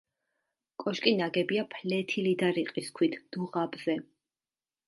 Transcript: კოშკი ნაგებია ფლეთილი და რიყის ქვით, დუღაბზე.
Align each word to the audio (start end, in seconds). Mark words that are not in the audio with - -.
კოშკი 0.83 1.13
ნაგებია 1.19 1.65
ფლეთილი 1.75 2.33
და 2.45 2.51
რიყის 2.57 2.91
ქვით, 2.99 3.21
დუღაბზე. 3.37 4.01